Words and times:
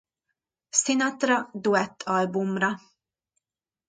Sinatra 0.77 1.37
duett 1.63 2.03
albumra. 2.13 2.71